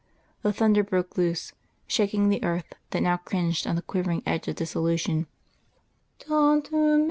[0.41, 1.53] The thunder broke loose,
[1.85, 5.27] shaking the earth that now cringed on the quivering edge of dissolution....